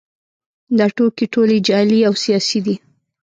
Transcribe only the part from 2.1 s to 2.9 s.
سیاسي دي